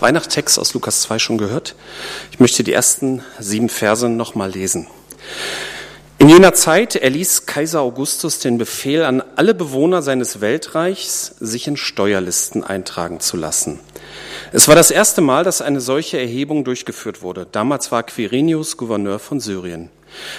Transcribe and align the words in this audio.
Weihnachtstext 0.00 0.58
aus 0.58 0.74
Lukas 0.74 1.02
2 1.02 1.18
schon 1.18 1.38
gehört. 1.38 1.74
Ich 2.30 2.40
möchte 2.40 2.64
die 2.64 2.72
ersten 2.72 3.22
sieben 3.38 3.68
Verse 3.68 4.08
nochmal 4.08 4.50
lesen. 4.50 4.86
In 6.18 6.28
jener 6.28 6.54
Zeit 6.54 6.96
erließ 6.96 7.46
Kaiser 7.46 7.80
Augustus 7.80 8.38
den 8.38 8.56
Befehl 8.56 9.04
an 9.04 9.22
alle 9.36 9.52
Bewohner 9.52 10.00
seines 10.00 10.40
Weltreichs, 10.40 11.34
sich 11.40 11.66
in 11.66 11.76
Steuerlisten 11.76 12.64
eintragen 12.64 13.20
zu 13.20 13.36
lassen. 13.36 13.80
Es 14.52 14.68
war 14.68 14.74
das 14.74 14.90
erste 14.90 15.20
Mal, 15.20 15.44
dass 15.44 15.60
eine 15.60 15.80
solche 15.80 16.18
Erhebung 16.18 16.64
durchgeführt 16.64 17.22
wurde. 17.22 17.46
Damals 17.50 17.92
war 17.92 18.04
Quirinius 18.04 18.76
Gouverneur 18.76 19.18
von 19.18 19.40
Syrien. 19.40 19.90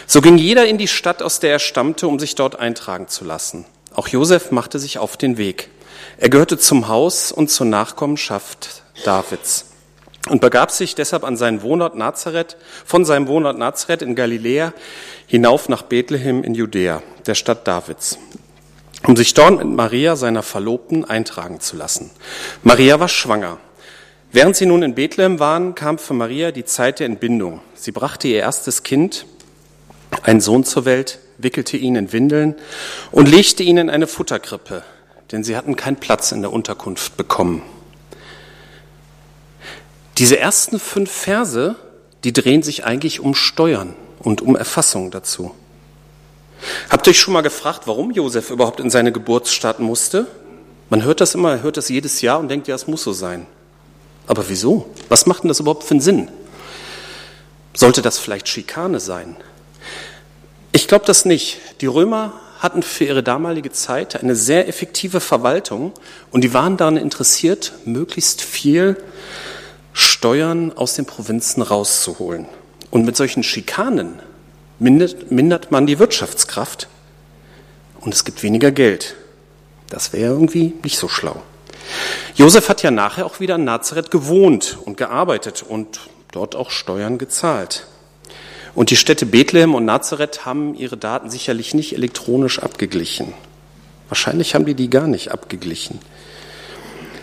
So 0.08 0.22
ging 0.22 0.38
jeder 0.38 0.66
in 0.66 0.78
die 0.78 0.88
Stadt, 0.88 1.22
aus 1.22 1.40
der 1.40 1.52
er 1.52 1.60
stammte, 1.60 2.08
um 2.08 2.18
sich 2.18 2.36
dort 2.36 2.58
eintragen 2.58 3.08
zu 3.08 3.26
lassen. 3.26 3.66
Auch 3.96 4.10
Josef 4.10 4.52
machte 4.52 4.78
sich 4.78 4.98
auf 4.98 5.16
den 5.18 5.38
Weg. 5.38 5.70
Er 6.18 6.30
gehörte 6.30 6.58
zum 6.58 6.88
Haus 6.88 7.32
und 7.32 7.50
zur 7.50 7.66
Nachkommenschaft 7.66 8.84
Davids 9.06 9.68
und 10.30 10.42
begab 10.42 10.72
sich 10.72 10.96
deshalb 10.96 11.24
an 11.24 11.38
seinen 11.38 11.62
Wohnort 11.62 11.96
Nazareth, 11.96 12.58
von 12.86 13.06
seinem 13.06 13.28
Wohnort 13.28 13.58
Nazareth 13.58 14.02
in 14.02 14.16
Galiläa 14.16 14.74
hinauf 15.28 15.70
nach 15.70 15.84
Bethlehem 15.84 16.44
in 16.44 16.56
Judäa, 16.56 17.02
der 17.26 17.36
Stadt 17.36 17.68
Davids, 17.68 18.18
um 19.08 19.16
sich 19.16 19.34
dort 19.34 19.60
mit 19.60 19.68
Maria, 19.68 20.16
seiner 20.16 20.44
Verlobten, 20.44 21.06
eintragen 21.06 21.62
zu 21.62 21.78
lassen. 21.78 22.12
Maria 22.64 23.00
war 23.00 23.08
schwanger. 23.08 23.60
Während 24.32 24.58
sie 24.58 24.66
nun 24.66 24.84
in 24.84 24.96
Bethlehem 24.96 25.40
waren, 25.40 25.76
kam 25.76 25.98
für 25.98 26.14
Maria 26.14 26.52
die 26.52 26.66
Zeit 26.66 27.00
der 27.00 27.06
Entbindung. 27.06 27.62
Sie 27.76 27.92
brachte 27.92 28.28
ihr 28.28 28.40
erstes 28.40 28.84
Kind, 28.84 29.26
einen 30.24 30.42
Sohn 30.42 30.66
zur 30.66 30.84
Welt, 30.84 31.20
wickelte 31.38 31.78
ihn 31.78 31.96
in 31.96 32.12
Windeln 32.12 32.56
und 33.12 33.28
legte 33.28 33.64
ihn 33.64 33.78
in 33.78 33.90
eine 33.90 34.08
Futterkrippe, 34.08 34.84
denn 35.32 35.44
sie 35.44 35.58
hatten 35.58 35.76
keinen 35.76 35.98
Platz 35.98 36.32
in 36.32 36.42
der 36.42 36.54
Unterkunft 36.54 37.18
bekommen. 37.18 37.62
Diese 40.18 40.40
ersten 40.40 40.80
fünf 40.80 41.12
Verse, 41.12 41.76
die 42.24 42.34
drehen 42.34 42.64
sich 42.64 42.86
eigentlich 42.86 43.20
um 43.20 43.36
Steuern 43.36 43.96
und 44.20 44.42
um 44.42 44.56
Erfassung 44.56 45.12
dazu. 45.12 45.54
Habt 46.90 47.08
ihr 47.08 47.12
euch 47.12 47.20
schon 47.20 47.34
mal 47.34 47.42
gefragt, 47.42 47.82
warum 47.86 48.12
Josef 48.12 48.50
überhaupt 48.50 48.80
in 48.80 48.90
seine 48.90 49.12
Geburt 49.12 49.48
starten 49.48 49.84
musste? 49.84 50.28
Man 50.90 51.04
hört 51.04 51.20
das 51.20 51.36
immer, 51.36 51.62
hört 51.62 51.78
das 51.78 51.90
jedes 51.90 52.22
Jahr 52.22 52.40
und 52.40 52.48
denkt, 52.48 52.68
ja, 52.68 52.76
es 52.76 52.88
muss 52.88 53.04
so 53.04 53.12
sein. 53.12 53.46
Aber 54.28 54.48
wieso? 54.50 54.90
Was 55.10 55.26
macht 55.26 55.44
denn 55.44 55.50
das 55.50 55.60
überhaupt 55.60 55.84
für 55.84 55.92
einen 55.92 56.02
Sinn? 56.02 56.30
Sollte 57.74 58.02
das 58.02 58.18
vielleicht 58.18 58.48
Schikane 58.48 59.00
sein? 59.00 59.36
Ich 60.76 60.90
glaube 60.90 61.06
das 61.06 61.24
nicht. 61.24 61.62
Die 61.80 61.86
Römer 61.86 62.34
hatten 62.60 62.84
für 62.84 63.06
ihre 63.06 63.24
damalige 63.24 63.72
Zeit 63.72 64.22
eine 64.22 64.36
sehr 64.36 64.68
effektive 64.68 65.22
Verwaltung 65.22 65.94
und 66.32 66.44
die 66.44 66.54
waren 66.54 66.76
daran 66.76 66.98
interessiert, 66.98 67.72
möglichst 67.86 68.42
viel 68.42 69.02
Steuern 69.94 70.74
aus 70.76 70.96
den 70.96 71.06
Provinzen 71.06 71.64
rauszuholen. 71.64 72.46
Und 72.92 73.06
mit 73.06 73.16
solchen 73.16 73.42
Schikanen 73.42 74.20
mindert, 74.78 75.32
mindert 75.32 75.72
man 75.72 75.88
die 75.88 75.98
Wirtschaftskraft 75.98 76.90
und 78.02 78.14
es 78.14 78.26
gibt 78.26 78.44
weniger 78.44 78.72
Geld. 78.72 79.16
Das 79.90 80.12
wäre 80.12 80.34
irgendwie 80.34 80.74
nicht 80.84 80.98
so 80.98 81.08
schlau. 81.08 81.42
Josef 82.36 82.68
hat 82.68 82.84
ja 82.84 82.92
nachher 82.92 83.26
auch 83.26 83.40
wieder 83.40 83.56
in 83.56 83.64
Nazareth 83.64 84.12
gewohnt 84.12 84.78
und 84.84 84.98
gearbeitet 84.98 85.64
und 85.66 86.02
dort 86.34 86.54
auch 86.54 86.70
Steuern 86.70 87.18
gezahlt. 87.18 87.88
Und 88.76 88.92
die 88.92 88.98
Städte 88.98 89.26
Bethlehem 89.26 89.74
und 89.74 89.86
Nazareth 89.86 90.46
haben 90.46 90.76
ihre 90.76 90.98
Daten 90.98 91.30
sicherlich 91.30 91.74
nicht 91.74 91.94
elektronisch 91.94 92.60
abgeglichen. 92.60 93.34
Wahrscheinlich 94.10 94.54
haben 94.54 94.66
die 94.66 94.76
die 94.76 94.90
gar 94.90 95.08
nicht 95.08 95.32
abgeglichen. 95.32 96.00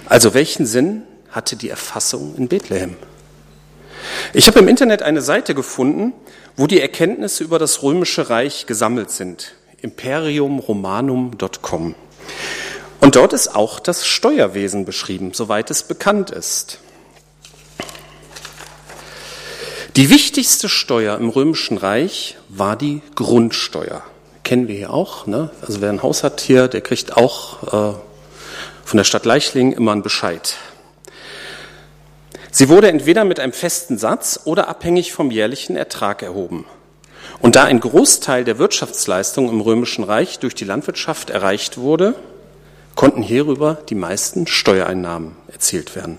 Also 0.07 0.33
welchen 0.35 0.67
Sinn 0.67 1.03
hatte 1.31 1.55
die 1.57 1.69
Erfassung 1.69 2.35
in 2.37 2.49
Bethlehem. 2.49 2.97
Ich 4.33 4.49
habe 4.49 4.61
im 4.61 4.69
Internet 4.69 5.03
eine 5.03 5.21
Seite 5.23 5.55
gefunden, 5.55 6.13
wo 6.57 6.67
die 6.67 6.81
Erkenntnisse 6.81 7.45
über 7.45 7.59
das 7.59 7.83
römische 7.83 8.31
Reich 8.31 8.65
gesammelt 8.67 9.11
sind. 9.11 9.55
imperiumromanum.com. 9.81 11.95
Und 13.01 13.17
dort 13.17 13.33
ist 13.33 13.55
auch 13.55 13.81
das 13.81 14.07
Steuerwesen 14.07 14.85
beschrieben, 14.85 15.33
soweit 15.35 15.71
es 15.71 15.83
bekannt 15.83 16.31
ist. 16.31 16.79
Die 19.97 20.09
wichtigste 20.09 20.71
Steuer 20.71 21.19
im 21.19 21.29
römischen 21.29 21.77
Reich 21.77 22.39
war 22.49 22.77
die 22.77 23.03
Grundsteuer. 23.15 24.03
Kennen 24.43 24.67
wir 24.67 24.75
hier 24.75 24.91
auch. 24.91 25.27
Ne? 25.27 25.51
Also 25.61 25.83
wer 25.83 25.91
ein 25.91 26.03
Haus 26.03 26.25
hat 26.25 26.41
hier, 26.41 26.69
der 26.69 26.81
kriegt 26.81 27.15
auch 27.19 27.63
äh, 27.63 27.97
von 28.85 28.97
der 28.97 29.05
Stadt 29.05 29.27
Leichling 29.27 29.73
immer 29.73 29.93
einen 29.93 30.03
Bescheid. 30.03 30.57
Sie 32.51 32.71
wurde 32.71 32.89
entweder 32.89 33.27
mit 33.27 33.39
einem 33.39 33.53
festen 33.53 33.99
Satz 33.99 34.41
oder 34.45 34.69
abhängig 34.69 35.13
vom 35.13 35.31
jährlichen 35.31 35.77
Ertrag 35.77 36.23
erhoben. 36.23 36.65
Und 37.41 37.55
da 37.55 37.65
ein 37.65 37.81
Großteil 37.81 38.45
der 38.45 38.59
Wirtschaftsleistung 38.59 39.51
im 39.51 39.61
Römischen 39.61 40.05
Reich 40.05 40.39
durch 40.39 40.55
die 40.55 40.65
Landwirtschaft 40.65 41.29
erreicht 41.29 41.77
wurde, 41.77 42.15
konnten 42.95 43.23
hierüber 43.23 43.79
die 43.91 43.95
meisten 43.95 44.47
Steuereinnahmen 44.47 45.33
erzielt 45.53 45.97
werden. 45.97 46.17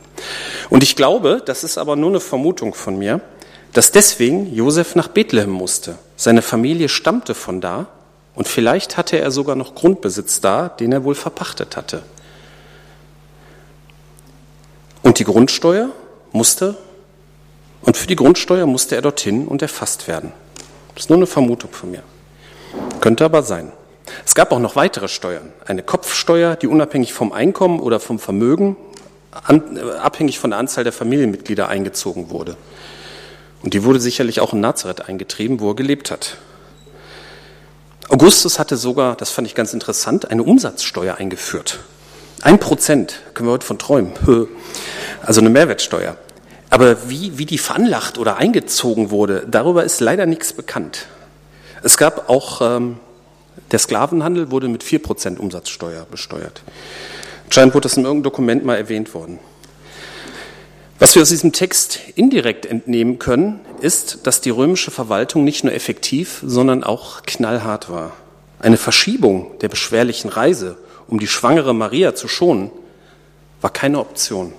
Und 0.70 0.84
ich 0.84 0.96
glaube, 0.96 1.42
das 1.44 1.64
ist 1.64 1.80
aber 1.80 1.96
nur 1.96 2.10
eine 2.10 2.20
Vermutung 2.20 2.76
von 2.76 2.98
mir, 2.98 3.22
dass 3.74 3.92
deswegen 3.92 4.54
Josef 4.54 4.96
nach 4.96 5.08
Bethlehem 5.08 5.50
musste. 5.50 5.98
Seine 6.16 6.42
Familie 6.42 6.90
stammte 6.90 7.34
von 7.34 7.60
da 7.60 7.88
und 8.36 8.48
vielleicht 8.48 8.98
hatte 8.98 9.20
er 9.20 9.32
sogar 9.32 9.56
noch 9.56 9.76
Grundbesitz 9.76 10.42
da, 10.42 10.70
den 10.70 10.92
er 10.92 11.04
wohl 11.04 11.16
verpachtet 11.16 11.76
hatte. 11.76 12.04
Und 15.02 15.20
die 15.20 15.26
Grundsteuer 15.26 15.90
musste, 16.32 16.78
und 17.82 17.98
für 17.98 18.08
die 18.08 18.16
Grundsteuer 18.16 18.66
musste 18.66 18.96
er 18.96 19.02
dorthin 19.02 19.48
und 19.48 19.62
erfasst 19.62 20.08
werden. 20.08 20.32
Das 20.96 21.06
ist 21.06 21.10
nur 21.10 21.18
eine 21.18 21.28
Vermutung 21.28 21.72
von 21.72 21.92
mir. 21.92 22.04
Könnte 23.02 23.26
aber 23.26 23.44
sein. 23.44 23.72
Es 24.26 24.36
gab 24.36 24.52
auch 24.52 24.60
noch 24.60 24.76
weitere 24.76 25.08
Steuern. 25.08 25.52
Eine 25.66 25.84
Kopfsteuer, 25.84 26.56
die 26.56 26.68
unabhängig 26.68 27.14
vom 27.14 27.34
Einkommen 27.34 27.80
oder 27.80 28.00
vom 28.00 28.20
Vermögen, 28.20 28.78
äh, 29.50 29.82
abhängig 29.98 30.40
von 30.40 30.52
der 30.52 30.60
Anzahl 30.60 30.84
der 30.84 30.94
Familienmitglieder 30.94 31.68
eingezogen 31.68 32.30
wurde. 32.30 32.56
Und 33.64 33.74
die 33.74 33.84
wurde 33.84 34.00
sicherlich 34.00 34.42
auch 34.42 34.54
in 34.54 34.60
Nazareth 34.60 35.08
eingetrieben, 35.08 35.60
wo 35.60 35.72
er 35.72 35.76
gelebt 35.76 36.12
hat. 36.12 36.38
Augustus 38.10 38.60
hatte 38.60 38.76
sogar, 38.76 39.16
das 39.16 39.32
fand 39.32 39.48
ich 39.48 39.56
ganz 39.56 39.74
interessant, 39.74 40.30
eine 40.30 40.44
Umsatzsteuer 40.44 41.16
eingeführt. 41.16 41.80
Ein 42.42 42.60
Prozent, 42.60 43.22
können 43.34 43.48
wir 43.48 43.54
heute 43.54 43.66
von 43.66 43.80
träumen. 43.80 44.14
Also 45.26 45.40
eine 45.40 45.50
Mehrwertsteuer. 45.50 46.18
Aber 46.70 47.10
wie, 47.10 47.38
wie 47.38 47.46
die 47.46 47.58
veranlagt 47.58 48.18
oder 48.18 48.36
eingezogen 48.36 49.10
wurde, 49.10 49.48
darüber 49.50 49.86
ist 49.86 50.02
leider 50.02 50.26
nichts 50.26 50.52
bekannt. 50.52 51.06
Es 51.82 51.96
gab 51.96 52.30
auch, 52.30 52.60
ähm, 52.60 52.98
der 53.72 53.80
Sklavenhandel 53.80 54.52
wurde 54.52 54.68
mit 54.68 54.84
4% 54.84 55.38
Umsatzsteuer 55.38 56.06
besteuert. 56.12 56.62
Anscheinend 57.46 57.74
wurde 57.74 57.84
das 57.84 57.96
in 57.96 58.04
irgendeinem 58.04 58.24
Dokument 58.24 58.66
mal 58.66 58.76
erwähnt 58.76 59.14
worden. 59.14 59.40
Was 61.00 61.16
wir 61.16 61.22
aus 61.22 61.30
diesem 61.30 61.52
Text 61.52 62.00
indirekt 62.16 62.66
entnehmen 62.66 63.20
können, 63.20 63.60
ist, 63.82 64.26
dass 64.28 64.42
die 64.42 64.52
römische 64.52 64.92
Verwaltung 64.92 65.44
nicht 65.44 65.64
nur 65.64 65.74
effektiv, 65.74 66.42
sondern 66.46 66.84
auch 66.84 67.24
knallhart 67.24 67.90
war. 67.90 68.12
Eine 68.60 68.78
Verschiebung 68.78 69.58
der 69.60 69.70
beschwerlichen 69.70 70.30
Reise, 70.30 70.78
um 71.08 71.20
die 71.20 71.28
schwangere 71.28 71.74
Maria 71.74 72.16
zu 72.16 72.28
schonen, 72.28 72.72
war 73.60 73.72
keine 73.72 74.00
Option. 74.00 74.54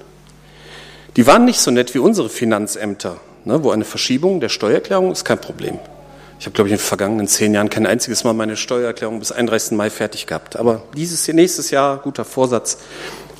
Die 1.16 1.26
waren 1.26 1.44
nicht 1.44 1.60
so 1.60 1.70
nett 1.70 1.94
wie 1.94 2.00
unsere 2.00 2.28
Finanzämter, 2.28 3.20
ne, 3.44 3.62
wo 3.62 3.70
eine 3.70 3.84
Verschiebung 3.84 4.40
der 4.40 4.48
Steuererklärung 4.48 5.12
ist 5.12 5.24
kein 5.24 5.40
Problem. 5.40 5.78
Ich 6.40 6.46
habe, 6.46 6.54
glaube 6.54 6.68
ich, 6.68 6.72
in 6.72 6.78
den 6.78 6.84
vergangenen 6.84 7.28
zehn 7.28 7.54
Jahren 7.54 7.70
kein 7.70 7.86
einziges 7.86 8.24
Mal 8.24 8.34
meine 8.34 8.56
Steuererklärung 8.56 9.20
bis 9.20 9.30
31. 9.30 9.78
Mai 9.78 9.88
fertig 9.88 10.26
gehabt. 10.26 10.56
Aber 10.56 10.82
dieses 10.96 11.26
nächstes 11.28 11.70
Jahr, 11.70 11.98
guter 11.98 12.24
Vorsatz. 12.24 12.78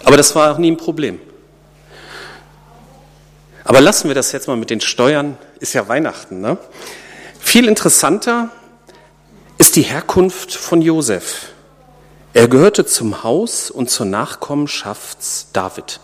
Aber 0.05 0.17
das 0.17 0.35
war 0.37 0.55
auch 0.55 0.59
nie 0.59 0.71
ein 0.71 0.77
Problem. 0.77 1.19
Aber 3.65 3.81
lassen 3.81 4.09
wir 4.09 4.15
das 4.15 4.33
jetzt 4.33 4.47
mal 4.47 4.59
mit 4.59 4.69
den 4.69 4.83
Steuern, 4.83 5.39
ist 5.59 5.73
ja 5.73 5.89
Weihnachten. 5.89 6.41
Ne? 6.43 6.59
Viel 7.41 7.67
interessanter 7.67 8.51
ist 9.57 9.77
die 9.77 9.83
Herkunft 9.83 10.53
von 10.55 10.83
Josef. 10.83 11.47
Er 12.35 12.49
gehörte 12.49 12.85
zum 12.85 13.23
Haus 13.23 13.71
und 13.71 13.89
zur 13.89 14.05
Nachkommenschaft 14.05 15.19
David. 15.55 16.01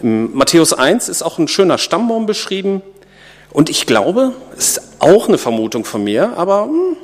Im 0.00 0.32
Matthäus 0.34 0.72
1 0.72 1.10
ist 1.10 1.22
auch 1.22 1.38
ein 1.38 1.48
schöner 1.48 1.76
Stammbaum 1.76 2.24
beschrieben. 2.24 2.80
Und 3.50 3.68
ich 3.68 3.84
glaube, 3.84 4.32
ist 4.56 4.80
auch 5.00 5.28
eine 5.28 5.38
Vermutung 5.38 5.84
von 5.84 6.02
mir, 6.02 6.38
aber 6.38 6.64
hm, 6.64 6.96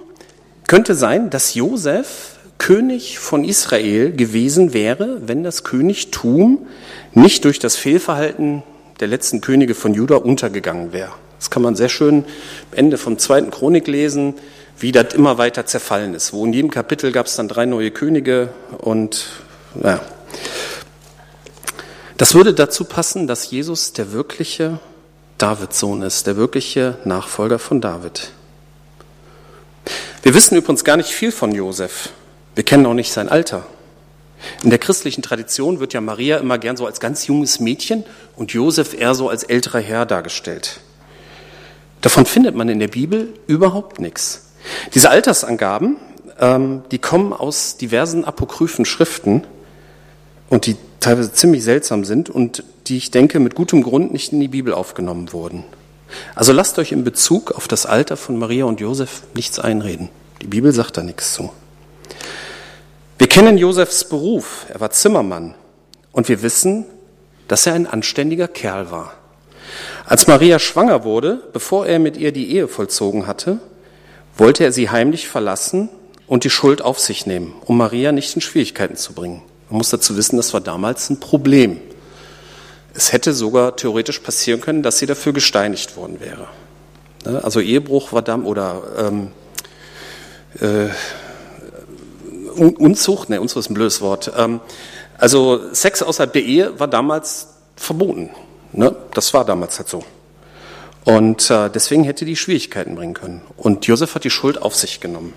könnte 0.66 0.94
sein, 0.94 1.28
dass 1.28 1.54
Josef 1.54 2.36
König 2.58 3.18
von 3.18 3.44
Israel 3.44 4.12
gewesen 4.12 4.72
wäre, 4.72 5.28
wenn 5.28 5.42
das 5.42 5.64
Königtum 5.64 6.66
nicht 7.12 7.44
durch 7.44 7.58
das 7.58 7.76
Fehlverhalten 7.76 8.62
der 9.00 9.08
letzten 9.08 9.40
Könige 9.40 9.74
von 9.74 9.94
Juda 9.94 10.16
untergegangen 10.16 10.92
wäre. 10.92 11.12
Das 11.38 11.50
kann 11.50 11.62
man 11.62 11.76
sehr 11.76 11.88
schön 11.88 12.24
am 12.72 12.78
Ende 12.78 12.98
vom 12.98 13.18
zweiten 13.18 13.50
Chronik 13.50 13.86
lesen, 13.86 14.34
wie 14.78 14.92
das 14.92 15.14
immer 15.14 15.38
weiter 15.38 15.66
zerfallen 15.66 16.14
ist. 16.14 16.32
Wo 16.32 16.44
in 16.44 16.52
jedem 16.52 16.70
Kapitel 16.70 17.12
gab 17.12 17.26
es 17.26 17.36
dann 17.36 17.48
drei 17.48 17.66
neue 17.66 17.90
Könige 17.90 18.50
und 18.78 19.26
naja. 19.74 20.00
Das 22.16 22.34
würde 22.34 22.54
dazu 22.54 22.84
passen, 22.84 23.26
dass 23.26 23.50
Jesus 23.50 23.92
der 23.92 24.12
wirkliche 24.12 24.78
Davids 25.36 25.78
Sohn 25.78 26.00
ist, 26.00 26.26
der 26.26 26.36
wirkliche 26.36 26.96
Nachfolger 27.04 27.58
von 27.58 27.82
David. 27.82 28.30
Wir 30.22 30.34
wissen 30.34 30.56
übrigens 30.56 30.82
gar 30.82 30.96
nicht 30.96 31.10
viel 31.10 31.30
von 31.30 31.52
Josef. 31.52 32.08
Wir 32.54 32.64
kennen 32.64 32.86
auch 32.86 32.94
nicht 32.94 33.12
sein 33.12 33.28
Alter. 33.28 33.66
In 34.62 34.70
der 34.70 34.78
christlichen 34.78 35.22
Tradition 35.22 35.80
wird 35.80 35.92
ja 35.92 36.00
Maria 36.00 36.38
immer 36.38 36.58
gern 36.58 36.76
so 36.76 36.86
als 36.86 37.00
ganz 37.00 37.26
junges 37.26 37.60
Mädchen 37.60 38.04
und 38.36 38.52
Josef 38.52 38.94
eher 38.94 39.14
so 39.14 39.28
als 39.28 39.42
älterer 39.42 39.80
Herr 39.80 40.06
dargestellt. 40.06 40.80
Davon 42.00 42.26
findet 42.26 42.54
man 42.54 42.68
in 42.68 42.78
der 42.78 42.88
Bibel 42.88 43.32
überhaupt 43.46 44.00
nichts. 44.00 44.52
Diese 44.94 45.10
Altersangaben, 45.10 45.96
ähm, 46.38 46.82
die 46.90 46.98
kommen 46.98 47.32
aus 47.32 47.76
diversen 47.76 48.24
apokryphen 48.24 48.84
Schriften 48.84 49.44
und 50.48 50.66
die 50.66 50.76
teilweise 51.00 51.32
ziemlich 51.32 51.64
seltsam 51.64 52.04
sind 52.04 52.30
und 52.30 52.64
die 52.86 52.96
ich 52.96 53.10
denke 53.10 53.40
mit 53.40 53.54
gutem 53.54 53.82
Grund 53.82 54.12
nicht 54.12 54.32
in 54.32 54.40
die 54.40 54.48
Bibel 54.48 54.72
aufgenommen 54.72 55.32
wurden. 55.32 55.64
Also 56.34 56.52
lasst 56.52 56.78
euch 56.78 56.92
in 56.92 57.04
Bezug 57.04 57.52
auf 57.52 57.68
das 57.68 57.86
Alter 57.86 58.16
von 58.16 58.38
Maria 58.38 58.64
und 58.64 58.80
Josef 58.80 59.22
nichts 59.34 59.58
einreden. 59.58 60.08
Die 60.42 60.46
Bibel 60.46 60.72
sagt 60.72 60.96
da 60.96 61.02
nichts 61.02 61.34
zu. 61.34 61.50
Wir 63.18 63.28
kennen 63.28 63.56
Josefs 63.56 64.04
Beruf. 64.04 64.66
Er 64.68 64.80
war 64.80 64.90
Zimmermann. 64.90 65.54
Und 66.12 66.28
wir 66.28 66.42
wissen, 66.42 66.84
dass 67.48 67.66
er 67.66 67.74
ein 67.74 67.86
anständiger 67.86 68.48
Kerl 68.48 68.90
war. 68.90 69.14
Als 70.04 70.26
Maria 70.26 70.58
schwanger 70.58 71.04
wurde, 71.04 71.42
bevor 71.52 71.86
er 71.86 71.98
mit 71.98 72.16
ihr 72.16 72.32
die 72.32 72.52
Ehe 72.52 72.68
vollzogen 72.68 73.26
hatte, 73.26 73.58
wollte 74.36 74.64
er 74.64 74.72
sie 74.72 74.90
heimlich 74.90 75.28
verlassen 75.28 75.88
und 76.26 76.44
die 76.44 76.50
Schuld 76.50 76.82
auf 76.82 77.00
sich 77.00 77.26
nehmen, 77.26 77.54
um 77.64 77.78
Maria 77.78 78.12
nicht 78.12 78.34
in 78.34 78.42
Schwierigkeiten 78.42 78.96
zu 78.96 79.14
bringen. 79.14 79.42
Man 79.70 79.78
muss 79.78 79.90
dazu 79.90 80.16
wissen, 80.16 80.36
das 80.36 80.52
war 80.52 80.60
damals 80.60 81.10
ein 81.10 81.20
Problem. 81.20 81.80
Es 82.94 83.12
hätte 83.12 83.32
sogar 83.32 83.76
theoretisch 83.76 84.20
passieren 84.20 84.60
können, 84.60 84.82
dass 84.82 84.98
sie 84.98 85.06
dafür 85.06 85.32
gesteinigt 85.32 85.96
worden 85.96 86.20
wäre. 86.20 86.48
Ne, 87.24 87.42
also 87.42 87.60
Ehebruch 87.60 88.12
war 88.12 88.22
dann 88.22 88.44
oder 88.44 88.82
ähm, 88.98 89.30
äh, 90.60 90.88
Unzucht, 92.56 93.28
ne, 93.28 93.40
Unzucht 93.40 93.64
ist 93.66 93.70
ein 93.70 93.74
blödes 93.74 94.00
Wort. 94.00 94.32
Ähm, 94.36 94.60
also 95.18 95.72
Sex 95.72 96.02
außerhalb 96.02 96.32
der 96.32 96.42
Ehe 96.42 96.78
war 96.78 96.88
damals 96.88 97.48
verboten. 97.76 98.30
Ne? 98.72 98.94
Das 99.14 99.32
war 99.34 99.44
damals 99.44 99.78
halt 99.78 99.88
so. 99.88 100.04
Und 101.04 101.50
äh, 101.50 101.70
deswegen 101.70 102.04
hätte 102.04 102.24
die 102.24 102.36
Schwierigkeiten 102.36 102.96
bringen 102.96 103.14
können. 103.14 103.42
Und 103.56 103.86
Josef 103.86 104.14
hat 104.14 104.24
die 104.24 104.30
Schuld 104.30 104.60
auf 104.60 104.74
sich 104.74 105.00
genommen. 105.00 105.32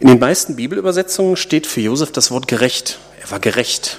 In 0.00 0.08
den 0.08 0.18
meisten 0.18 0.56
Bibelübersetzungen 0.56 1.36
steht 1.36 1.66
für 1.66 1.80
Josef 1.80 2.12
das 2.12 2.30
Wort 2.30 2.46
gerecht. 2.46 2.98
Er 3.22 3.30
war 3.30 3.40
gerecht. 3.40 3.98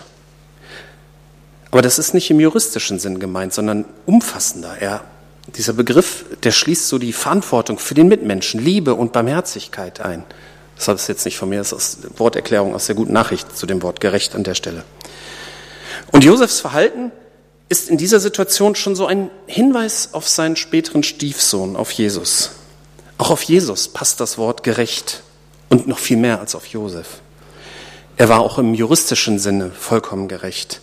Aber 1.72 1.82
das 1.82 1.98
ist 1.98 2.14
nicht 2.14 2.30
im 2.30 2.40
juristischen 2.40 3.00
Sinn 3.00 3.20
gemeint, 3.20 3.54
sondern 3.54 3.86
umfassender. 4.06 4.78
Er, 4.80 5.04
dieser 5.58 5.74
Begriff, 5.74 6.26
der 6.44 6.52
schließt 6.52 6.88
so 6.88 7.00
die 7.00 7.12
Verantwortung 7.12 7.80
für 7.80 7.96
den 7.96 8.08
Mitmenschen, 8.08 8.64
Liebe 8.64 8.94
und 8.94 9.14
Barmherzigkeit 9.14 10.00
ein. 10.00 10.24
Das 10.76 10.88
ist 10.88 11.08
jetzt 11.08 11.26
nicht 11.26 11.38
von 11.38 11.50
mir, 11.50 11.60
das 11.60 11.72
ist 11.72 12.20
Worterklärung 12.20 12.76
aus 12.76 12.88
der 12.88 12.96
guten 12.96 13.14
Nachricht 13.14 13.58
zu 13.58 13.66
dem 13.66 13.82
Wort 13.82 14.00
gerecht 14.02 14.36
an 14.36 14.44
der 14.44 14.56
Stelle. 14.56 14.84
Und 16.12 16.24
Josefs 16.24 16.60
Verhalten 16.60 17.12
ist 17.70 17.90
in 17.90 17.98
dieser 17.98 18.20
Situation 18.20 18.76
schon 18.76 18.96
so 18.96 19.06
ein 19.06 19.32
Hinweis 19.48 20.10
auf 20.14 20.28
seinen 20.28 20.56
späteren 20.56 21.04
Stiefsohn, 21.04 21.76
auf 21.76 21.92
Jesus. 21.92 22.52
Auch 23.18 23.32
auf 23.32 23.42
Jesus 23.44 23.88
passt 23.88 24.20
das 24.20 24.38
Wort 24.38 24.64
gerecht 24.64 25.24
und 25.70 25.88
noch 25.88 26.00
viel 26.00 26.18
mehr 26.18 26.40
als 26.40 26.56
auf 26.56 26.68
Josef. 26.68 27.22
Er 28.18 28.30
war 28.30 28.40
auch 28.40 28.58
im 28.58 28.74
juristischen 28.74 29.40
Sinne 29.40 29.72
vollkommen 29.72 30.28
gerecht, 30.28 30.80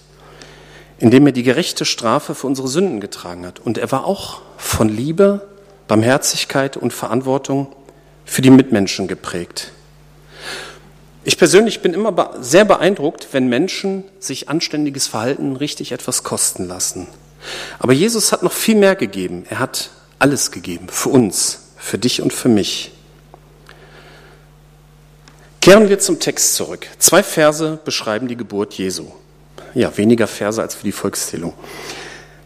indem 0.99 1.27
er 1.27 1.33
die 1.33 1.43
gerechte 1.43 1.85
Strafe 1.85 2.35
für 2.35 2.47
unsere 2.47 2.69
Sünden 2.69 3.01
getragen 3.01 3.47
hat. 3.47 3.61
Und 3.61 3.79
er 3.79 3.91
war 3.93 4.05
auch 4.05 4.43
von 4.57 4.89
Liebe, 4.89 5.47
Barmherzigkeit 5.89 6.77
und 6.77 6.93
Verantwortung 6.93 7.69
für 8.25 8.43
die 8.43 8.51
Mitmenschen 8.51 9.09
geprägt. 9.09 9.73
Ich 11.25 11.39
persönlich 11.39 11.83
bin 11.83 11.95
immer 11.95 12.35
sehr 12.41 12.65
beeindruckt, 12.65 13.29
wenn 13.33 13.49
Menschen 13.49 14.05
sich 14.19 14.49
anständiges 14.49 15.07
Verhalten 15.07 15.55
richtig 15.57 15.93
etwas 15.93 16.25
kosten 16.25 16.67
lassen. 16.67 17.07
Aber 17.79 17.93
Jesus 17.93 18.33
hat 18.33 18.43
noch 18.43 18.53
viel 18.53 18.77
mehr 18.77 18.97
gegeben. 18.97 19.45
Er 19.49 19.59
hat 19.61 19.91
alles 20.19 20.51
gegeben 20.51 20.89
für 20.91 21.11
uns, 21.11 21.61
für 21.77 21.99
dich 21.99 22.23
und 22.23 22.33
für 22.33 22.49
mich. 22.49 22.93
Kehren 25.61 25.89
wir 25.89 26.01
zum 26.01 26.19
Text 26.19 26.57
zurück. 26.57 26.89
Zwei 26.99 27.23
Verse 27.23 27.79
beschreiben 27.85 28.27
die 28.27 28.37
Geburt 28.37 28.75
Jesu. 28.75 29.07
Ja, 29.75 29.97
weniger 29.97 30.27
Verse 30.27 30.61
als 30.61 30.75
für 30.75 30.85
die 30.85 30.93
Volkszählung. 30.93 31.55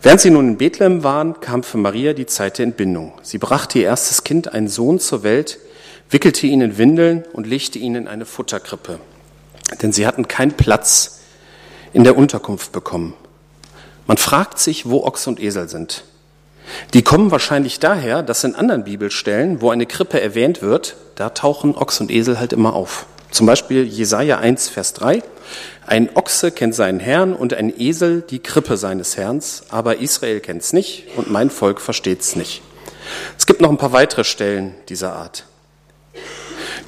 Während 0.03 0.21
sie 0.21 0.31
nun 0.31 0.49
in 0.49 0.57
Bethlehem 0.59 1.03
waren, 1.03 1.41
kam 1.41 1.63
für 1.63 1.79
Maria 1.79 2.13
die 2.13 2.27
Zeit 2.27 2.59
der 2.59 2.65
Entbindung. 2.65 3.15
Sie 3.23 3.39
brachte 3.39 3.79
ihr 3.79 3.87
erstes 3.87 4.23
Kind, 4.23 4.53
einen 4.53 4.69
Sohn, 4.69 5.01
zur 5.01 5.23
Welt, 5.23 5.59
wickelte 6.11 6.47
ihn 6.47 6.61
in 6.61 6.79
Windeln 6.79 7.25
und 7.33 7.47
legte 7.47 7.79
ihn 7.79 7.95
in 7.95 8.09
eine 8.09 8.27
Futterkrippe. 8.27 9.01
Denn 9.83 9.93
sie 9.93 10.07
hatten 10.07 10.29
keinen 10.29 10.53
Platz 10.53 11.21
in 11.93 12.05
der 12.05 12.17
Unterkunft 12.17 12.73
bekommen. 12.73 13.15
Man 14.07 14.17
fragt 14.17 14.59
sich, 14.59 14.89
wo 14.89 15.03
Ochs 15.05 15.27
und 15.27 15.41
Esel 15.41 15.69
sind. 15.69 16.05
Die 16.95 17.03
kommen 17.03 17.31
wahrscheinlich 17.31 17.79
daher, 17.81 18.23
dass 18.23 18.45
in 18.45 18.55
anderen 18.55 18.85
Bibelstellen, 18.85 19.61
wo 19.61 19.71
eine 19.71 19.87
Krippe 19.87 20.21
erwähnt 20.21 20.63
wird, 20.63 20.97
da 21.15 21.31
tauchen 21.31 21.75
Ochs 21.75 22.01
und 22.01 22.11
Esel 22.11 22.39
halt 22.39 22.53
immer 22.53 22.75
auf. 22.75 23.07
Zum 23.31 23.47
Beispiel 23.47 23.85
Jesaja 23.85 24.39
1, 24.39 24.69
Vers 24.69 24.93
3. 24.95 25.23
Ein 25.87 26.15
Ochse 26.17 26.51
kennt 26.51 26.75
seinen 26.75 27.01
Herrn 27.01 27.35
und 27.35 27.55
ein 27.55 27.73
Esel 27.79 28.23
die 28.23 28.39
Krippe 28.39 28.77
seines 28.77 29.17
Herrn, 29.17 29.41
aber 29.69 29.99
Israel 29.99 30.41
kennt's 30.41 30.73
nicht 30.73 31.05
und 31.17 31.31
mein 31.31 31.51
Volk 31.51 31.81
versteht's 31.81 32.37
nicht. 32.37 32.63
Es 33.39 33.47
gibt 33.47 33.61
noch 33.61 33.71
ein 33.71 33.79
paar 33.79 33.93
weitere 33.93 34.25
Stellen 34.25 34.75
dieser 34.89 35.13
Art. 35.13 35.45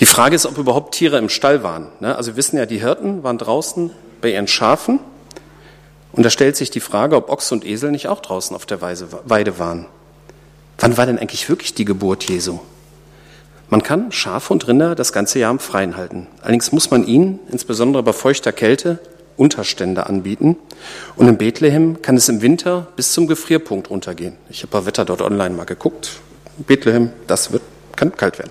Die 0.01 0.07
Frage 0.07 0.37
ist, 0.37 0.47
ob 0.47 0.59
überhaupt 0.59 0.95
Tiere 0.95 1.19
im 1.19 1.29
Stall 1.29 1.63
waren. 1.63 1.89
Ne? 2.01 2.15
Also 2.15 2.33
wir 2.33 2.37
wissen 2.37 2.57
ja, 2.57 2.67
die 2.67 2.81
Hirten 2.81 3.23
waren 3.25 3.39
draußen 3.39 3.91
bei 4.21 4.33
ihren 4.33 4.47
Schafen 4.47 5.01
und 6.13 6.23
da 6.23 6.31
stellt 6.31 6.57
sich 6.57 6.71
die 6.71 6.81
Frage, 6.81 7.17
ob 7.17 7.31
Ochs 7.31 7.51
und 7.51 7.65
Esel 7.65 7.91
nicht 7.91 8.09
auch 8.09 8.21
draußen 8.21 8.55
auf 8.55 8.67
der 8.67 8.81
Weide 8.81 9.59
waren. 9.59 9.87
Wann 10.79 10.97
war 10.97 11.07
denn 11.07 11.19
eigentlich 11.19 11.49
wirklich 11.49 11.75
die 11.75 11.85
Geburt 11.85 12.25
Jesu? 12.29 12.61
Man 13.71 13.83
kann 13.83 14.13
Schafe 14.13 14.53
und 14.53 14.67
Rinder 14.67 14.95
das 14.95 15.13
ganze 15.13 15.41
Jahr 15.41 15.51
im 15.51 15.59
Freien 15.59 15.97
halten. 15.97 16.29
Allerdings 16.41 16.73
muss 16.73 16.91
man 16.91 17.07
ihnen, 17.07 17.41
insbesondere 17.51 18.03
bei 18.03 18.13
feuchter 18.13 18.53
Kälte, 18.53 18.99
Unterstände 19.37 20.07
anbieten. 20.07 20.57
Und 21.17 21.29
in 21.29 21.37
Bethlehem 21.37 22.01
kann 22.03 22.17
es 22.17 22.29
im 22.29 22.41
Winter 22.41 22.89
bis 22.97 23.13
zum 23.13 23.27
Gefrierpunkt 23.27 23.91
runtergehen. 23.91 24.37
Ich 24.49 24.63
habe 24.63 24.73
bei 24.73 24.87
Wetter 24.87 25.05
dort 25.05 25.23
online 25.23 25.55
mal 25.55 25.65
geguckt. 25.65 26.13
Bethlehem, 26.59 27.11
das 27.27 27.53
wird, 27.53 27.63
kann 27.95 28.17
kalt 28.17 28.39
werden. 28.39 28.51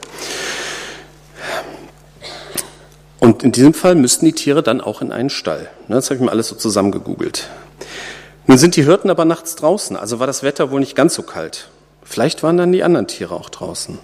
Und 3.19 3.43
in 3.43 3.51
diesem 3.51 3.73
Fall 3.73 3.95
müssten 3.95 4.25
die 4.25 4.33
Tiere 4.33 4.61
dann 4.61 4.81
auch 4.81 5.01
in 5.01 5.11
einen 5.11 5.29
Stall. 5.29 5.69
Ne, 5.87 5.95
das 5.95 6.05
habe 6.05 6.15
ich 6.15 6.21
mir 6.21 6.31
alles 6.31 6.47
so 6.47 6.55
zusammengegoogelt. 6.55 7.47
Nun 8.45 8.57
sind 8.57 8.75
die 8.75 8.85
Hirten 8.85 9.09
aber 9.09 9.25
nachts 9.25 9.55
draußen, 9.55 9.97
also 9.97 10.19
war 10.19 10.27
das 10.27 10.43
Wetter 10.43 10.71
wohl 10.71 10.79
nicht 10.79 10.95
ganz 10.95 11.15
so 11.15 11.23
kalt. 11.23 11.67
Vielleicht 12.03 12.43
waren 12.43 12.57
dann 12.57 12.71
die 12.71 12.83
anderen 12.83 13.07
Tiere 13.07 13.35
auch 13.35 13.49
draußen. 13.49 13.99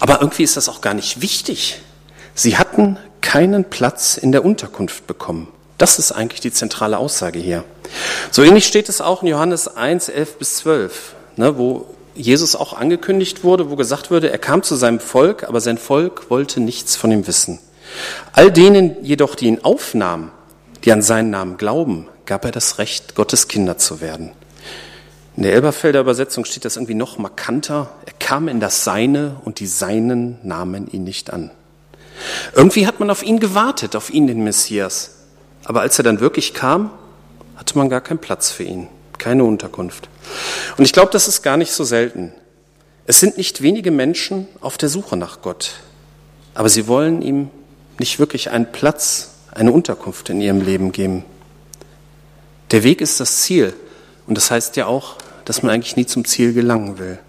Aber 0.00 0.20
irgendwie 0.20 0.42
ist 0.44 0.56
das 0.56 0.68
auch 0.68 0.80
gar 0.80 0.94
nicht 0.94 1.20
wichtig. 1.20 1.80
Sie 2.34 2.56
hatten 2.56 2.96
keinen 3.20 3.64
Platz 3.64 4.16
in 4.16 4.32
der 4.32 4.44
Unterkunft 4.44 5.06
bekommen. 5.06 5.48
Das 5.76 5.98
ist 5.98 6.12
eigentlich 6.12 6.40
die 6.40 6.52
zentrale 6.52 6.96
Aussage 6.96 7.38
hier. 7.38 7.64
So 8.30 8.42
ähnlich 8.42 8.66
steht 8.66 8.88
es 8.88 9.00
auch 9.00 9.22
in 9.22 9.28
Johannes 9.28 9.68
1, 9.68 10.08
11 10.08 10.38
bis 10.38 10.56
12, 10.56 11.14
ne, 11.36 11.58
wo 11.58 11.86
Jesus 12.14 12.56
auch 12.56 12.72
angekündigt 12.72 13.42
wurde, 13.42 13.70
wo 13.70 13.76
gesagt 13.76 14.10
wurde, 14.10 14.30
er 14.30 14.38
kam 14.38 14.62
zu 14.62 14.76
seinem 14.76 15.00
Volk, 15.00 15.44
aber 15.44 15.60
sein 15.60 15.78
Volk 15.78 16.30
wollte 16.30 16.60
nichts 16.60 16.96
von 16.96 17.10
ihm 17.10 17.26
wissen. 17.26 17.58
All 18.32 18.50
denen 18.50 19.04
jedoch, 19.04 19.34
die 19.34 19.46
ihn 19.46 19.62
aufnahmen, 19.62 20.30
die 20.84 20.92
an 20.92 21.02
seinen 21.02 21.30
Namen 21.30 21.56
glauben, 21.56 22.08
gab 22.26 22.44
er 22.44 22.50
das 22.50 22.78
Recht, 22.78 23.14
Gottes 23.14 23.48
Kinder 23.48 23.78
zu 23.78 24.00
werden. 24.00 24.32
In 25.36 25.44
der 25.44 25.54
Elberfelder 25.54 26.00
Übersetzung 26.00 26.44
steht 26.44 26.64
das 26.64 26.76
irgendwie 26.76 26.94
noch 26.94 27.18
markanter. 27.18 27.90
Er 28.04 28.12
kam 28.18 28.48
in 28.48 28.60
das 28.60 28.84
Seine 28.84 29.36
und 29.44 29.60
die 29.60 29.66
Seinen 29.66 30.38
nahmen 30.42 30.88
ihn 30.90 31.04
nicht 31.04 31.32
an. 31.32 31.50
Irgendwie 32.54 32.86
hat 32.86 33.00
man 33.00 33.10
auf 33.10 33.22
ihn 33.22 33.40
gewartet, 33.40 33.96
auf 33.96 34.10
ihn, 34.10 34.26
den 34.26 34.44
Messias. 34.44 35.16
Aber 35.64 35.80
als 35.80 35.98
er 35.98 36.04
dann 36.04 36.20
wirklich 36.20 36.54
kam, 36.54 36.90
hatte 37.56 37.78
man 37.78 37.88
gar 37.88 38.00
keinen 38.00 38.18
Platz 38.18 38.50
für 38.50 38.64
ihn, 38.64 38.88
keine 39.18 39.44
Unterkunft. 39.44 40.08
Und 40.76 40.84
ich 40.84 40.92
glaube, 40.92 41.12
das 41.12 41.28
ist 41.28 41.42
gar 41.42 41.56
nicht 41.56 41.72
so 41.72 41.84
selten. 41.84 42.32
Es 43.06 43.20
sind 43.20 43.36
nicht 43.36 43.62
wenige 43.62 43.90
Menschen 43.90 44.46
auf 44.60 44.78
der 44.78 44.88
Suche 44.88 45.16
nach 45.16 45.42
Gott, 45.42 45.72
aber 46.54 46.68
sie 46.68 46.86
wollen 46.86 47.22
ihm 47.22 47.50
nicht 48.02 48.18
wirklich 48.18 48.50
einen 48.50 48.70
Platz, 48.72 49.30
eine 49.52 49.70
Unterkunft 49.70 50.28
in 50.28 50.40
ihrem 50.40 50.60
Leben 50.60 50.90
geben. 50.90 51.24
Der 52.72 52.82
Weg 52.82 53.00
ist 53.00 53.20
das 53.20 53.42
Ziel. 53.42 53.74
Und 54.26 54.36
das 54.36 54.50
heißt 54.50 54.76
ja 54.76 54.86
auch, 54.86 55.14
dass 55.44 55.62
man 55.62 55.70
eigentlich 55.70 55.94
nie 55.94 56.06
zum 56.06 56.24
Ziel 56.24 56.52
gelangen 56.52 56.98
will. 56.98 57.20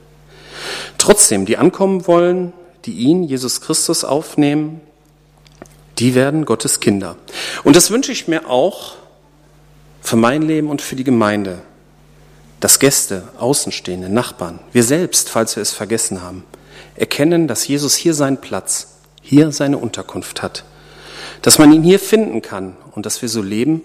Trotzdem, 0.98 1.46
die 1.46 1.58
ankommen 1.58 2.08
wollen, 2.08 2.54
die 2.86 2.94
ihn, 2.94 3.24
Jesus 3.24 3.62
Christus, 3.62 4.04
aufnehmen, 4.04 4.82
die 6.00 6.16
werden 6.16 6.44
Gottes 6.44 6.80
Kinder. 6.80 7.18
Und 7.64 7.76
das 7.76 7.92
wünsche 7.92 8.12
ich 8.12 8.28
mir 8.28 8.50
auch 8.50 8.96
für 10.02 10.16
mein 10.16 10.42
Leben 10.42 10.72
und 10.72 10.82
für 10.82 10.96
die 10.96 11.04
Gemeinde, 11.04 11.62
dass 12.62 12.80
Gäste, 12.80 13.28
Außenstehende, 13.38 14.10
Nachbarn, 14.10 14.58
wir 14.72 14.84
selbst, 14.84 15.30
falls 15.30 15.56
wir 15.56 15.62
es 15.62 15.72
vergessen 15.72 16.24
haben, 16.24 16.44
erkennen, 16.96 17.48
dass 17.48 17.68
Jesus 17.68 17.96
hier 17.96 18.16
seinen 18.16 18.38
Platz, 18.38 18.93
hier 19.24 19.52
seine 19.52 19.80
Unterkunft 19.80 20.44
hat, 20.44 20.64
dass 21.42 21.58
man 21.58 21.74
ihn 21.74 21.82
hier 21.82 22.00
finden 22.00 22.42
kann 22.42 22.78
und 22.92 23.06
dass 23.08 23.22
wir 23.22 23.30
so 23.30 23.42
leben, 23.42 23.82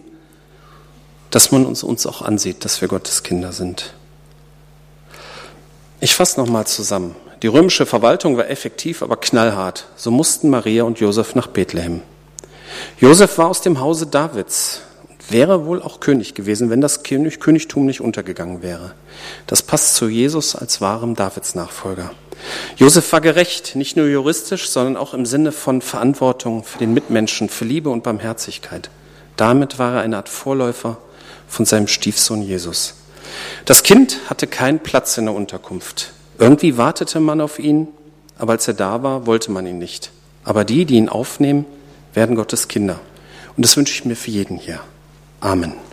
dass 1.31 1.53
man 1.53 1.65
uns, 1.65 1.83
uns 1.83 2.07
auch 2.07 2.21
ansieht, 2.21 2.65
dass 2.65 2.81
wir 2.81 2.89
Gottes 2.89 3.23
Kinder 3.23 3.53
sind. 3.53 3.95
Ich 6.01 6.15
fasse 6.15 6.39
nochmal 6.41 6.67
zusammen. 6.67 7.15
Die 7.43 7.47
römische 7.47 7.87
Verwaltung 7.87 8.37
war 8.37 8.51
effektiv, 8.51 9.03
aber 9.03 9.17
knallhart. 9.17 9.87
So 9.97 10.11
mussten 10.11 10.51
Maria 10.51 10.83
und 10.85 11.01
Josef 11.01 11.35
nach 11.35 11.47
Bethlehem. 11.47 12.03
Josef 13.01 13.39
war 13.39 13.49
aus 13.49 13.61
dem 13.61 13.81
Hause 13.81 14.07
Davids, 14.07 14.83
wäre 15.31 15.67
wohl 15.67 15.83
auch 15.83 16.01
König 16.01 16.35
gewesen, 16.35 16.71
wenn 16.71 16.81
das 16.81 17.03
König, 17.03 17.41
Königtum 17.41 17.87
nicht 17.87 18.01
untergegangen 18.01 18.63
wäre. 18.63 18.93
Das 19.47 19.63
passt 19.63 19.95
zu 19.95 20.09
Jesus 20.09 20.57
als 20.57 20.81
wahrem 20.81 21.15
Davids-Nachfolger. 21.15 22.11
Josef 22.77 23.13
war 23.13 23.21
gerecht, 23.21 23.75
nicht 23.75 23.97
nur 23.97 24.07
juristisch, 24.07 24.69
sondern 24.69 24.97
auch 24.97 25.15
im 25.15 25.27
Sinne 25.27 25.53
von 25.53 25.83
Verantwortung 25.83 26.65
für 26.65 26.79
den 26.79 26.95
Mitmenschen, 26.95 27.49
für 27.49 27.65
Liebe 27.65 27.91
und 27.91 28.03
Barmherzigkeit. 28.03 28.91
Damit 29.37 29.79
war 29.79 29.95
er 29.95 30.01
eine 30.03 30.17
Art 30.17 30.29
Vorläufer 30.29 30.99
von 31.49 31.67
seinem 31.67 31.89
Stiefsohn 31.89 32.43
Jesus. 32.43 32.95
Das 33.65 33.83
Kind 33.83 34.19
hatte 34.31 34.47
keinen 34.47 34.81
Platz 34.81 35.19
in 35.19 35.27
der 35.27 35.35
Unterkunft. 35.35 36.13
Irgendwie 36.39 36.77
wartete 36.77 37.21
man 37.21 37.41
auf 37.41 37.59
ihn, 37.59 37.89
aber 38.39 38.53
als 38.53 38.69
er 38.69 38.75
da 38.75 39.03
war, 39.03 39.27
wollte 39.27 39.51
man 39.51 39.67
ihn 39.67 39.79
nicht. 39.79 40.11
Aber 40.45 40.65
die, 40.65 40.85
die 40.85 40.95
ihn 40.95 41.09
aufnehmen, 41.09 41.67
werden 42.15 42.37
Gottes 42.37 42.69
Kinder. 42.69 43.01
Und 43.57 43.65
das 43.65 43.77
wünsche 43.77 43.93
ich 43.93 44.05
mir 44.05 44.17
für 44.17 44.31
jeden 44.31 44.57
hier. 44.57 44.81
Amen. 45.43 45.88